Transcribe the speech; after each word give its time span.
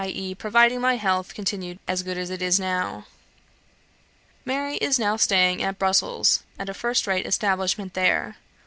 e., 0.03 0.33
providing 0.33 0.81
my 0.81 0.95
health 0.95 1.35
continued 1.35 1.77
as 1.87 2.01
good 2.01 2.17
as 2.17 2.31
it 2.31 2.41
is 2.41 2.59
now. 2.59 3.05
Mary 4.45 4.77
is 4.77 4.97
now 4.97 5.15
staying 5.15 5.61
at 5.61 5.77
Brussels, 5.77 6.41
at 6.57 6.69
a 6.69 6.73
first 6.73 7.05
rate 7.05 7.27
establishment 7.27 7.93
there. 7.93 8.35